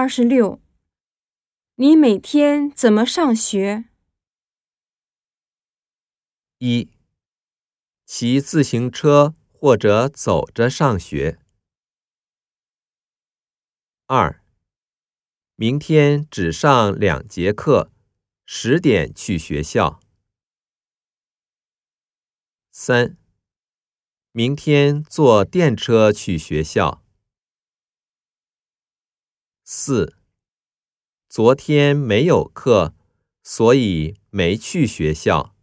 [0.00, 0.60] 二十六，
[1.74, 3.86] 你每天怎么上学？
[6.58, 6.88] 一、
[8.06, 11.40] 骑自行车或者走着上学。
[14.06, 14.40] 二、
[15.56, 17.90] 明天只上两节课，
[18.46, 19.98] 十点去学校。
[22.70, 23.16] 三、
[24.30, 27.02] 明天坐电车去学校。
[29.70, 30.14] 四、
[31.28, 32.94] 昨天没有课，
[33.42, 35.54] 所以没去学校。